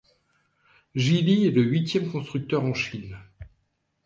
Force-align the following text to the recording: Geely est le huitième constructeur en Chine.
Geely 0.95 1.45
est 1.45 1.51
le 1.51 1.61
huitième 1.61 2.11
constructeur 2.11 2.63
en 2.65 2.73
Chine. 2.73 3.19